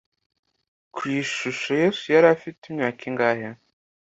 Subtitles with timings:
[0.93, 3.47] Ku ishusho Yesu yari afite imyaka ingahe